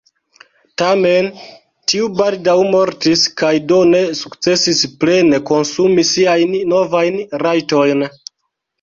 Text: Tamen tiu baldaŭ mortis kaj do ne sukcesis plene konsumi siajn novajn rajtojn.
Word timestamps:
Tamen 0.81 1.27
tiu 1.93 2.07
baldaŭ 2.21 2.57
mortis 2.77 3.27
kaj 3.43 3.53
do 3.75 3.79
ne 3.93 4.03
sukcesis 4.23 4.83
plene 5.05 5.45
konsumi 5.53 6.11
siajn 6.17 6.61
novajn 6.75 7.25
rajtojn. 7.49 8.09